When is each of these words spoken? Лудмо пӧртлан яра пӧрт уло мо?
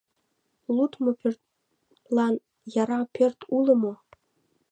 Лудмо 0.75 1.11
пӧртлан 1.19 2.33
яра 2.81 3.01
пӧрт 3.15 3.39
уло 3.55 3.73
мо? 3.81 3.93